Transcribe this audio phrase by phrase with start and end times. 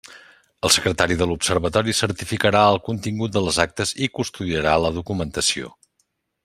[0.67, 5.75] El secretari de l'Observatori certificarà el contingut de les actes i custodiarà la documentació.